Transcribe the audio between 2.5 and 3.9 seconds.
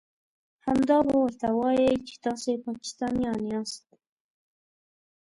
پاکستانيان ياست.